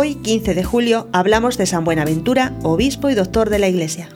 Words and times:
15 0.00 0.54
de 0.54 0.64
julio 0.64 1.08
hablamos 1.12 1.58
de 1.58 1.66
San 1.66 1.84
Buenaventura, 1.84 2.54
obispo 2.62 3.10
y 3.10 3.14
doctor 3.14 3.50
de 3.50 3.58
la 3.58 3.68
Iglesia. 3.68 4.08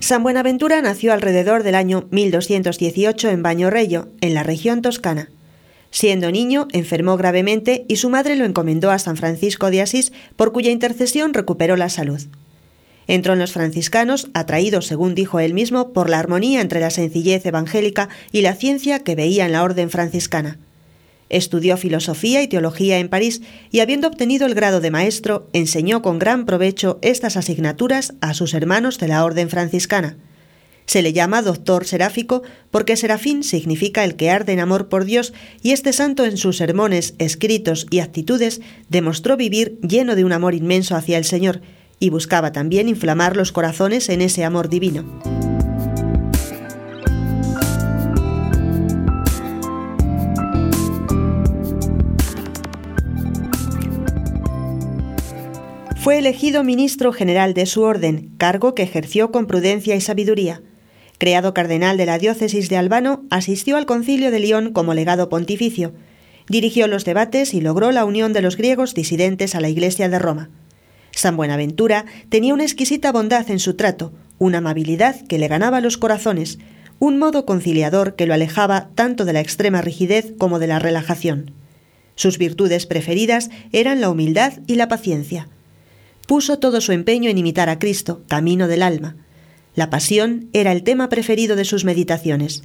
San 0.00 0.22
Buenaventura 0.22 0.80
nació 0.80 1.12
alrededor 1.12 1.62
del 1.62 1.74
año 1.74 2.06
1218 2.10 3.28
en 3.28 3.42
Bañorello, 3.42 4.08
en 4.22 4.32
la 4.32 4.42
región 4.42 4.80
toscana. 4.80 5.28
Siendo 5.90 6.30
niño, 6.30 6.66
enfermó 6.72 7.18
gravemente 7.18 7.84
y 7.88 7.96
su 7.96 8.08
madre 8.08 8.34
lo 8.34 8.46
encomendó 8.46 8.90
a 8.90 8.98
San 8.98 9.18
Francisco 9.18 9.70
de 9.70 9.82
Asís, 9.82 10.12
por 10.36 10.52
cuya 10.52 10.70
intercesión 10.70 11.34
recuperó 11.34 11.76
la 11.76 11.90
salud. 11.90 12.22
Entró 13.08 13.34
en 13.34 13.38
los 13.38 13.52
franciscanos, 13.52 14.28
atraído, 14.34 14.82
según 14.82 15.14
dijo 15.14 15.38
él 15.38 15.54
mismo, 15.54 15.92
por 15.92 16.10
la 16.10 16.18
armonía 16.18 16.60
entre 16.60 16.80
la 16.80 16.90
sencillez 16.90 17.46
evangélica 17.46 18.08
y 18.32 18.40
la 18.40 18.54
ciencia 18.54 19.00
que 19.00 19.14
veía 19.14 19.46
en 19.46 19.52
la 19.52 19.62
orden 19.62 19.90
franciscana. 19.90 20.58
Estudió 21.28 21.76
filosofía 21.76 22.42
y 22.42 22.48
teología 22.48 22.98
en 22.98 23.08
París 23.08 23.42
y, 23.70 23.80
habiendo 23.80 24.08
obtenido 24.08 24.46
el 24.46 24.54
grado 24.54 24.80
de 24.80 24.90
maestro, 24.90 25.48
enseñó 25.52 26.02
con 26.02 26.18
gran 26.18 26.46
provecho 26.46 26.98
estas 27.02 27.36
asignaturas 27.36 28.14
a 28.20 28.34
sus 28.34 28.54
hermanos 28.54 28.98
de 28.98 29.08
la 29.08 29.24
orden 29.24 29.50
franciscana. 29.50 30.16
Se 30.86 31.02
le 31.02 31.12
llama 31.12 31.42
doctor 31.42 31.84
seráfico 31.84 32.42
porque 32.70 32.96
serafín 32.96 33.42
significa 33.42 34.04
el 34.04 34.14
que 34.14 34.30
arde 34.30 34.52
en 34.52 34.60
amor 34.60 34.88
por 34.88 35.04
Dios 35.04 35.32
y 35.60 35.72
este 35.72 35.92
santo 35.92 36.24
en 36.24 36.36
sus 36.36 36.58
sermones, 36.58 37.14
escritos 37.18 37.88
y 37.90 37.98
actitudes 37.98 38.60
demostró 38.88 39.36
vivir 39.36 39.80
lleno 39.80 40.14
de 40.14 40.24
un 40.24 40.32
amor 40.32 40.54
inmenso 40.54 40.94
hacia 40.94 41.18
el 41.18 41.24
Señor 41.24 41.60
y 41.98 42.10
buscaba 42.10 42.52
también 42.52 42.88
inflamar 42.88 43.36
los 43.36 43.52
corazones 43.52 44.08
en 44.08 44.20
ese 44.20 44.44
amor 44.44 44.68
divino. 44.68 45.04
Fue 56.06 56.18
elegido 56.18 56.62
ministro 56.62 57.12
general 57.12 57.52
de 57.52 57.66
su 57.66 57.82
orden, 57.82 58.30
cargo 58.38 58.76
que 58.76 58.84
ejerció 58.84 59.32
con 59.32 59.46
prudencia 59.46 59.96
y 59.96 60.00
sabiduría. 60.00 60.62
Creado 61.18 61.52
cardenal 61.52 61.96
de 61.96 62.06
la 62.06 62.18
diócesis 62.18 62.68
de 62.68 62.76
Albano, 62.76 63.24
asistió 63.28 63.76
al 63.76 63.86
concilio 63.86 64.30
de 64.30 64.38
León 64.38 64.72
como 64.72 64.94
legado 64.94 65.28
pontificio. 65.28 65.94
Dirigió 66.48 66.86
los 66.86 67.04
debates 67.04 67.54
y 67.54 67.60
logró 67.60 67.90
la 67.90 68.04
unión 68.04 68.32
de 68.32 68.42
los 68.42 68.56
griegos 68.56 68.94
disidentes 68.94 69.56
a 69.56 69.60
la 69.60 69.68
Iglesia 69.68 70.08
de 70.08 70.20
Roma. 70.20 70.48
San 71.16 71.36
Buenaventura 71.36 72.04
tenía 72.28 72.54
una 72.54 72.62
exquisita 72.62 73.10
bondad 73.10 73.50
en 73.50 73.58
su 73.58 73.74
trato, 73.74 74.12
una 74.38 74.58
amabilidad 74.58 75.20
que 75.26 75.38
le 75.38 75.48
ganaba 75.48 75.80
los 75.80 75.98
corazones, 75.98 76.58
un 77.00 77.18
modo 77.18 77.44
conciliador 77.44 78.14
que 78.14 78.26
lo 78.26 78.34
alejaba 78.34 78.90
tanto 78.94 79.24
de 79.24 79.32
la 79.32 79.40
extrema 79.40 79.82
rigidez 79.82 80.32
como 80.38 80.60
de 80.60 80.68
la 80.68 80.78
relajación. 80.78 81.50
Sus 82.14 82.38
virtudes 82.38 82.86
preferidas 82.86 83.50
eran 83.72 84.00
la 84.00 84.10
humildad 84.10 84.52
y 84.68 84.76
la 84.76 84.86
paciencia 84.86 85.48
puso 86.26 86.58
todo 86.58 86.80
su 86.80 86.92
empeño 86.92 87.30
en 87.30 87.38
imitar 87.38 87.68
a 87.68 87.78
Cristo, 87.78 88.22
camino 88.28 88.68
del 88.68 88.82
alma. 88.82 89.16
La 89.74 89.90
pasión 89.90 90.48
era 90.52 90.72
el 90.72 90.82
tema 90.82 91.08
preferido 91.08 91.56
de 91.56 91.64
sus 91.64 91.84
meditaciones. 91.84 92.62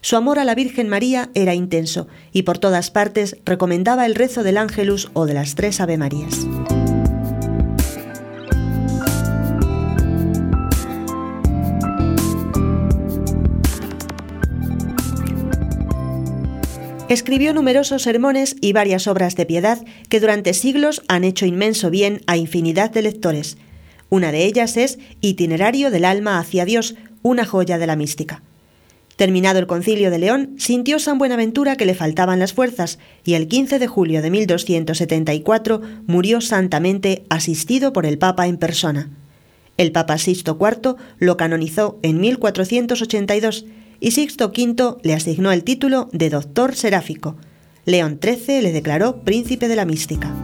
Su 0.00 0.16
amor 0.16 0.38
a 0.38 0.44
la 0.44 0.54
Virgen 0.54 0.88
María 0.88 1.30
era 1.34 1.54
intenso 1.54 2.08
y 2.32 2.42
por 2.42 2.58
todas 2.58 2.90
partes 2.90 3.36
recomendaba 3.44 4.06
el 4.06 4.14
rezo 4.14 4.42
del 4.42 4.56
Ángelus 4.56 5.10
o 5.12 5.26
de 5.26 5.34
las 5.34 5.54
tres 5.54 5.80
Ave 5.80 5.98
Marías. 5.98 6.46
Escribió 17.12 17.52
numerosos 17.52 18.04
sermones 18.04 18.56
y 18.62 18.72
varias 18.72 19.06
obras 19.06 19.36
de 19.36 19.44
piedad 19.44 19.84
que 20.08 20.18
durante 20.18 20.54
siglos 20.54 21.02
han 21.08 21.24
hecho 21.24 21.44
inmenso 21.44 21.90
bien 21.90 22.22
a 22.26 22.38
infinidad 22.38 22.90
de 22.90 23.02
lectores. 23.02 23.58
Una 24.08 24.32
de 24.32 24.46
ellas 24.46 24.78
es 24.78 24.98
Itinerario 25.20 25.90
del 25.90 26.06
alma 26.06 26.38
hacia 26.38 26.64
Dios, 26.64 26.94
una 27.20 27.44
joya 27.44 27.76
de 27.76 27.86
la 27.86 27.96
mística. 27.96 28.42
Terminado 29.16 29.58
el 29.58 29.66
concilio 29.66 30.10
de 30.10 30.20
León, 30.20 30.54
sintió 30.56 30.98
San 30.98 31.18
Buenaventura 31.18 31.76
que 31.76 31.84
le 31.84 31.94
faltaban 31.94 32.38
las 32.38 32.54
fuerzas 32.54 32.98
y 33.26 33.34
el 33.34 33.46
15 33.46 33.78
de 33.78 33.86
julio 33.88 34.22
de 34.22 34.30
1274 34.30 35.82
murió 36.06 36.40
santamente 36.40 37.24
asistido 37.28 37.92
por 37.92 38.06
el 38.06 38.16
Papa 38.16 38.46
en 38.46 38.56
persona. 38.56 39.10
El 39.76 39.92
Papa 39.92 40.16
Sisto 40.16 40.56
IV 40.58 40.96
lo 41.18 41.36
canonizó 41.36 41.98
en 42.00 42.22
1482 42.22 43.66
y 44.02 44.10
Sixto 44.10 44.48
V 44.48 44.96
le 45.02 45.14
asignó 45.14 45.52
el 45.52 45.62
título 45.62 46.08
de 46.12 46.28
doctor 46.28 46.74
seráfico. 46.74 47.36
León 47.84 48.18
XIII 48.20 48.60
le 48.60 48.72
declaró 48.72 49.22
príncipe 49.22 49.68
de 49.68 49.76
la 49.76 49.84
mística. 49.84 50.34